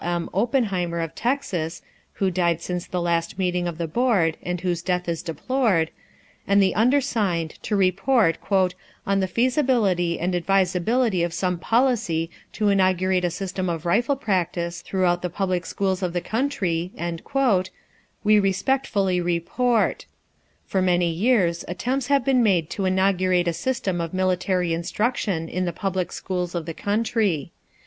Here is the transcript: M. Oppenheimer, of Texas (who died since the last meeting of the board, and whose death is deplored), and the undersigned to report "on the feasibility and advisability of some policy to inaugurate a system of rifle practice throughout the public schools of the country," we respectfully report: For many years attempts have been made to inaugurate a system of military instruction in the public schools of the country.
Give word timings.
M. 0.03 0.29
Oppenheimer, 0.33 0.99
of 0.99 1.13
Texas 1.13 1.83
(who 2.13 2.31
died 2.31 2.59
since 2.59 2.87
the 2.87 2.99
last 3.03 3.37
meeting 3.37 3.67
of 3.67 3.77
the 3.77 3.87
board, 3.87 4.35
and 4.41 4.59
whose 4.59 4.81
death 4.81 5.07
is 5.07 5.21
deplored), 5.21 5.91
and 6.47 6.59
the 6.59 6.73
undersigned 6.73 7.59
to 7.61 7.75
report 7.75 8.39
"on 9.05 9.19
the 9.19 9.27
feasibility 9.27 10.19
and 10.19 10.33
advisability 10.33 11.21
of 11.21 11.35
some 11.35 11.59
policy 11.59 12.31
to 12.51 12.69
inaugurate 12.69 13.23
a 13.23 13.29
system 13.29 13.69
of 13.69 13.85
rifle 13.85 14.15
practice 14.15 14.81
throughout 14.81 15.21
the 15.21 15.29
public 15.29 15.67
schools 15.67 16.01
of 16.01 16.13
the 16.13 16.19
country," 16.19 16.91
we 18.23 18.39
respectfully 18.39 19.21
report: 19.21 20.07
For 20.65 20.81
many 20.81 21.11
years 21.11 21.63
attempts 21.67 22.07
have 22.07 22.25
been 22.25 22.41
made 22.41 22.71
to 22.71 22.85
inaugurate 22.85 23.47
a 23.47 23.53
system 23.53 24.01
of 24.01 24.15
military 24.15 24.73
instruction 24.73 25.47
in 25.47 25.65
the 25.65 25.71
public 25.71 26.11
schools 26.11 26.55
of 26.55 26.65
the 26.65 26.73
country. 26.73 27.51